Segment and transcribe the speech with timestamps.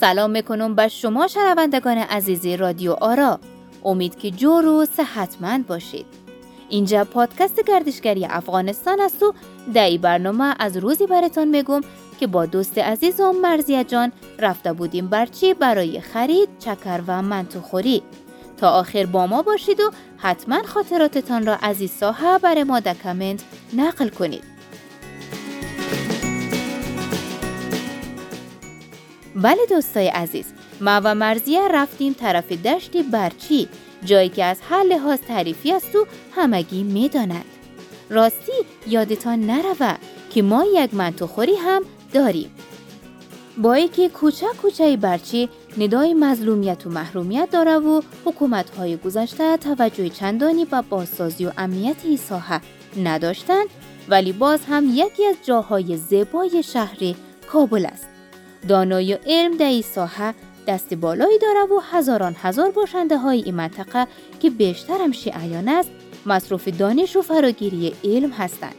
[0.00, 3.40] سلام می‌کنم به شما شنوندگان عزیزی رادیو آرا.
[3.84, 6.06] امید که جور و صحتمند باشید.
[6.68, 9.34] اینجا پادکست گردشگری افغانستان است و
[9.74, 11.80] در برنامه از روزی براتان میگم
[12.20, 18.02] که با دوست عزیزم مرزیه جان رفته بودیم برچی برای خرید چکر و منتوخوری.
[18.56, 22.94] تا آخر با ما باشید و حتما خاطراتتان را از این ساحه برای ما در
[22.94, 23.44] کامنت
[23.76, 24.57] نقل کنید.
[29.42, 30.44] بله دوستای عزیز
[30.80, 33.68] ما و مرزیه رفتیم طرف دشت برچی
[34.04, 36.06] جایی که از هر لحاظ تعریفی است و
[36.36, 37.44] همگی می‌دانند
[38.10, 38.52] راستی
[38.86, 39.94] یادتان نروه
[40.30, 42.50] که ما یک منتوخوری هم داریم.
[43.58, 50.08] با که کوچه کوچه برچی ندای مظلومیت و محرومیت داره و حکومت های گذشته توجه
[50.08, 52.60] چندانی به بازسازی و امنیت این ساحه
[53.04, 53.66] نداشتند
[54.08, 57.14] ولی باز هم یکی از جاهای زیبای شهر
[57.52, 58.17] کابل است.
[58.68, 60.34] دانایی و علم در این ساحه
[60.66, 64.06] دست بالایی داره و هزاران هزار باشنده های این منطقه
[64.40, 65.90] که بیشترم شیعیان است
[66.26, 68.74] مصروف دانش و فراگیری علم هستند.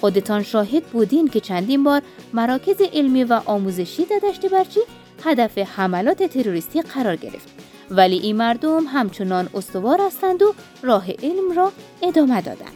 [0.00, 4.80] خودتان شاهد بودین که چندین بار مراکز علمی و آموزشی در دشت برچی
[5.24, 7.48] هدف حملات تروریستی قرار گرفت
[7.90, 11.72] ولی این مردم همچنان استوار هستند و راه علم را
[12.02, 12.72] ادامه دادند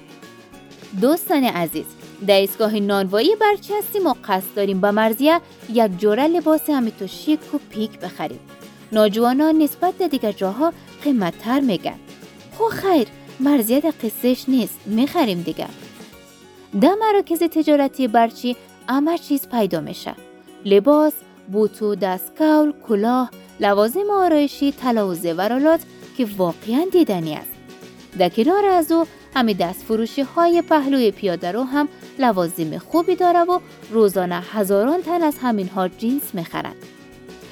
[1.01, 1.85] دوستان عزیز
[2.27, 5.41] در ایستگاه نانوایی برچی هستیم و قصد داریم با مرزیه
[5.73, 8.41] یک جوره لباس همیتو شیک و پیک بخریم.
[8.93, 10.73] ناجوانان نسبت به دیگر جاها
[11.05, 11.99] قیمتتر میگن.
[12.59, 13.09] خو خیر
[13.41, 15.67] مرزیه در قصهش نیست می‌خریم دیگه.
[16.81, 18.57] در مراکز تجارتی برچی
[18.89, 20.15] همه چیز پیدا میشه.
[20.65, 21.13] لباس
[21.53, 23.31] بوتو دستکول کلاه
[23.61, 25.15] لوازم آرایشی طلا و
[26.17, 27.51] که واقعا دیدنی است.
[28.19, 33.41] در کنار از او همین دست فروشی های پهلوی پیاده رو هم لوازم خوبی داره
[33.41, 36.77] و روزانه هزاران تن از همین ها جینس می‌خرند.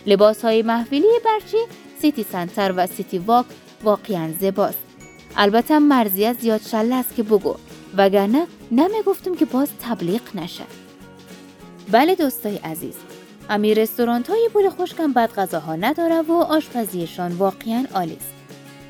[0.07, 1.57] لباس های محفلی برچی
[2.01, 3.47] سیتی سنتر و سیتی واک
[3.83, 4.79] واقعا زیباست.
[5.37, 7.57] البته مرزی زیاد شله است که بگو
[7.97, 10.65] وگرنه نمی‌گفتم که باز تبلیغ نشه.
[11.91, 12.95] بله دوستای عزیز
[13.49, 18.36] همین رستورانت های پول خوشکم بد غذاها نداره و آشپزیشان واقعا عالی است.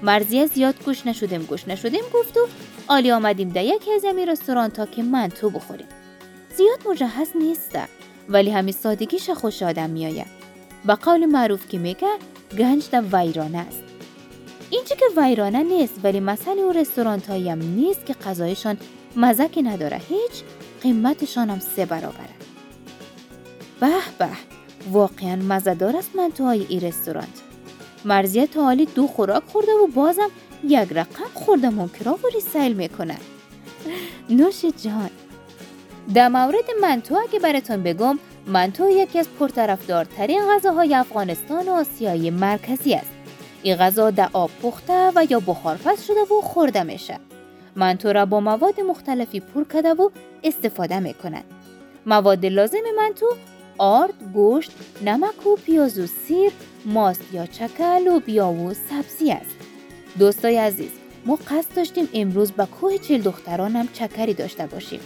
[0.06, 2.40] مرزیه زیاد گوش نشدیم گوش نشدیم گفت و
[2.88, 5.86] عالی آمدیم در یکی از امی رستوران تا که تو بخوریم.
[6.56, 7.78] زیاد مجهز نیست
[8.28, 10.26] ولی همین سادگیش خوش آدم میآید.
[10.84, 12.08] با قول معروف که میگه
[12.58, 13.82] گنج در ویرانه است.
[14.70, 18.76] اینچه که ویرانه نیست ولی مسئله او رستورانت هم نیست که غذایشان
[19.16, 20.00] مزکی نداره.
[20.08, 20.42] هیچ
[20.82, 22.36] قیمتشان هم سه برابره.
[23.80, 23.88] به
[24.18, 24.28] به
[24.92, 27.45] واقعا مزدار است منتوهای این رستورانت
[28.06, 30.30] مرزیه تا دو خوراک خورده و بازم
[30.64, 33.16] یک رقم خورده منکرا و ریسیل می‌کنه.
[34.30, 35.10] نوش جان
[36.14, 42.94] در مورد منتو اگه براتون بگم منتو یکی از پرطرفدارترین غذاهای افغانستان و آسیای مرکزی
[42.94, 43.10] است.
[43.62, 47.18] این غذا در آب پخته و یا بخارپز شده و خورده میشه.
[47.76, 50.10] منتو را با مواد مختلفی پر کرده و
[50.44, 51.44] استفاده می‌کنند.
[52.06, 53.26] مواد لازم منتو
[53.78, 54.72] آرد، گوشت،
[55.04, 56.52] نمک و پیاز و سیر،
[56.84, 59.56] ماست یا چکل و بیا و سبزی است.
[60.18, 60.90] دوستای عزیز،
[61.26, 65.00] ما قصد داشتیم امروز به کوه چل دختران هم چکری داشته باشیم.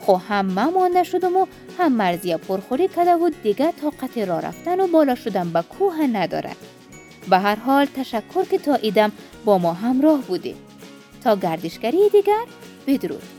[0.00, 1.46] خو هم من مانده شدم و
[1.78, 6.50] هم مرزی پرخوری کده و دیگه طاقت را رفتن و بالا شدن به کوه نداره.
[7.30, 9.12] به هر حال تشکر که تا ایدم
[9.44, 10.56] با ما همراه بودیم.
[11.24, 12.44] تا گردشگری دیگر
[12.86, 13.37] بدرود.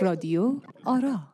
[0.00, 1.32] رادیو آرا.